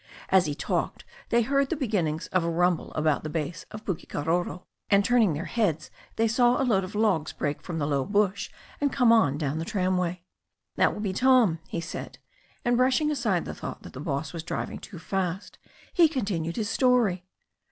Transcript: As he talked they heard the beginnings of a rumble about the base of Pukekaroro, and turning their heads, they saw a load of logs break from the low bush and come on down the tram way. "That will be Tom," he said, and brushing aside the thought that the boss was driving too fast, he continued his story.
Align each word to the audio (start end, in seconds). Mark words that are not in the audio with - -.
As 0.29 0.47
he 0.47 0.55
talked 0.55 1.05
they 1.29 1.43
heard 1.43 1.69
the 1.69 1.75
beginnings 1.75 2.25
of 2.29 2.43
a 2.43 2.49
rumble 2.49 2.91
about 2.95 3.21
the 3.21 3.29
base 3.29 3.67
of 3.69 3.85
Pukekaroro, 3.85 4.63
and 4.89 5.05
turning 5.05 5.33
their 5.33 5.45
heads, 5.45 5.91
they 6.15 6.27
saw 6.27 6.59
a 6.59 6.65
load 6.65 6.83
of 6.83 6.95
logs 6.95 7.33
break 7.33 7.61
from 7.61 7.77
the 7.77 7.85
low 7.85 8.03
bush 8.03 8.49
and 8.79 8.91
come 8.91 9.11
on 9.11 9.37
down 9.37 9.59
the 9.59 9.63
tram 9.63 9.97
way. 9.97 10.23
"That 10.75 10.95
will 10.95 11.01
be 11.01 11.13
Tom," 11.13 11.59
he 11.67 11.81
said, 11.81 12.17
and 12.65 12.77
brushing 12.77 13.11
aside 13.11 13.45
the 13.45 13.53
thought 13.53 13.83
that 13.83 13.93
the 13.93 13.99
boss 13.99 14.33
was 14.33 14.41
driving 14.41 14.79
too 14.79 14.97
fast, 14.97 15.59
he 15.93 16.09
continued 16.09 16.55
his 16.55 16.67
story. 16.67 17.23